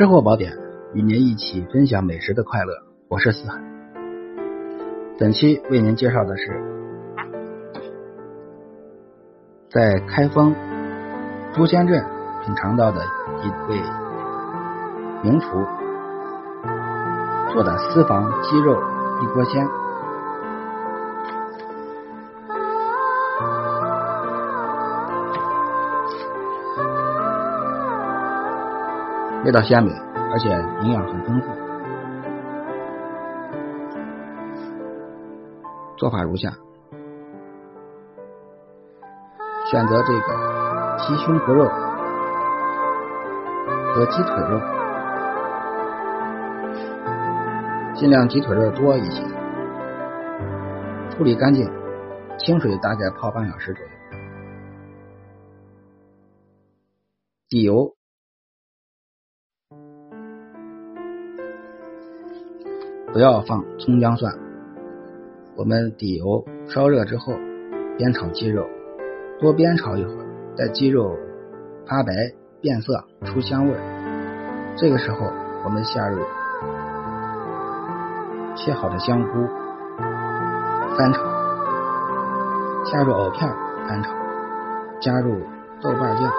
[0.00, 0.56] 吃货宝典
[0.94, 2.72] 与您一起分享美食的快乐，
[3.08, 3.62] 我是思涵。
[5.18, 6.58] 本期为您介绍的是
[9.68, 10.54] 在开封
[11.52, 12.02] 朱仙镇
[12.42, 13.02] 品尝到的
[13.42, 13.78] 一位
[15.22, 15.46] 名厨
[17.52, 18.82] 做的私房鸡肉
[19.22, 19.79] 一锅鲜。
[29.42, 29.90] 味道鲜美，
[30.30, 30.50] 而且
[30.84, 31.48] 营养很丰富。
[35.96, 36.50] 做法如下：
[39.64, 41.64] 选择这个鸡胸脯肉
[43.94, 44.60] 和鸡腿肉，
[47.94, 49.24] 尽量鸡腿肉多一些，
[51.10, 51.66] 处理干净，
[52.38, 53.90] 清水大概泡半小时左右，
[57.48, 57.99] 底油。
[63.12, 64.32] 不要放葱姜蒜，
[65.56, 67.32] 我们底油烧热之后，
[67.98, 68.64] 煸炒鸡肉，
[69.40, 71.18] 多煸炒一会儿，待鸡肉
[71.88, 72.12] 发白
[72.60, 73.74] 变色出香味，
[74.76, 75.26] 这个时候
[75.64, 76.22] 我们下入
[78.54, 79.48] 切好的香菇，
[80.96, 81.20] 翻炒，
[82.84, 83.52] 下入藕片
[83.88, 84.12] 翻炒，
[85.00, 85.40] 加入
[85.82, 86.32] 豆瓣酱，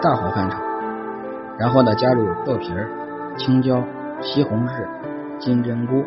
[0.00, 0.65] 大火翻炒。
[1.58, 2.88] 然后呢，加入豆皮儿、
[3.38, 3.82] 青椒、
[4.20, 4.86] 西红柿、
[5.38, 6.04] 金针菇，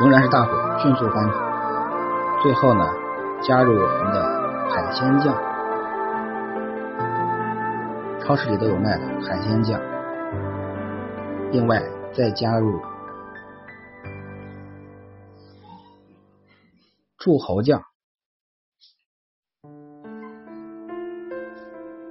[0.00, 1.34] 仍然是大火迅速翻炒。
[2.42, 2.88] 最后呢，
[3.42, 4.22] 加入我们的
[4.70, 5.34] 海鲜酱，
[8.20, 9.80] 超市里都有卖的海鲜酱。
[11.50, 12.80] 另外再加入
[17.18, 17.87] 柱侯酱。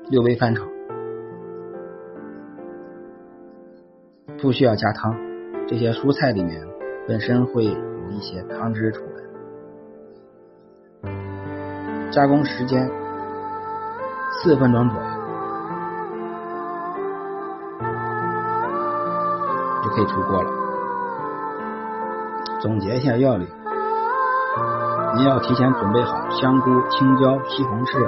[0.10, 0.64] 略微翻炒，
[4.42, 5.14] 不需要加汤。
[5.68, 6.66] 这些蔬菜里面
[7.06, 9.02] 本身会有一些汤汁出
[11.04, 11.12] 来。
[12.10, 12.90] 加工时间
[14.32, 15.08] 四分钟左右
[19.84, 20.50] 就可以出锅了。
[22.62, 23.46] 总结一下要领：
[25.18, 28.00] 您要提前准备好香菇、青椒、西红柿。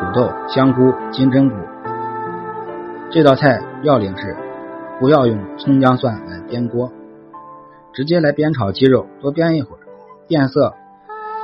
[0.00, 1.56] 土豆、香菇、金针菇，
[3.10, 4.34] 这道菜要领是
[4.98, 6.90] 不要用葱姜蒜来煸锅，
[7.92, 9.80] 直接来煸炒鸡肉，多煸一会儿，
[10.26, 10.72] 变色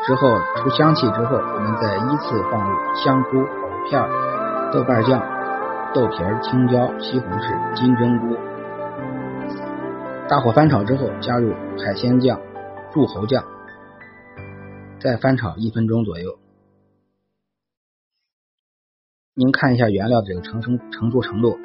[0.07, 3.45] 之后出香气之后，我们再依次放入香菇、藕
[3.91, 4.03] 片、
[4.73, 5.23] 豆瓣酱、
[5.93, 8.37] 豆皮、青椒、西红柿、金针菇，
[10.29, 11.53] 大火翻炒之后加入
[11.85, 12.41] 海鲜酱、
[12.91, 13.45] 柱侯酱，
[14.99, 16.39] 再翻炒一分钟左右。
[19.39, 21.59] 您看一下原料这个成成成熟程度，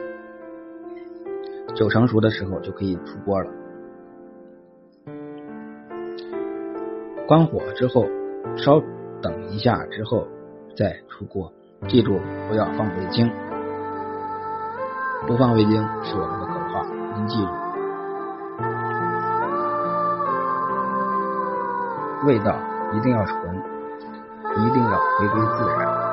[1.73, 3.49] 九成熟的时候就可以出锅了。
[7.25, 8.07] 关火之后，
[8.57, 8.81] 稍
[9.21, 10.27] 等一下之后
[10.75, 11.53] 再出锅。
[11.87, 13.31] 记住不要放味精，
[15.25, 16.83] 不放味精是我们的口号，
[17.15, 17.51] 您记住。
[22.27, 22.53] 味道
[22.93, 23.55] 一定要纯，
[24.57, 26.10] 一定要回归自然。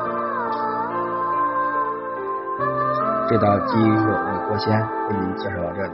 [3.28, 4.80] 这道鸡肉味锅鲜
[5.10, 5.92] 为您介绍到这里，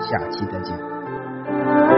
[0.00, 1.97] 下期再见。